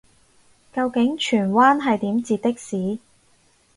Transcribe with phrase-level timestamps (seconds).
[0.73, 2.97] 究竟荃灣係點截的士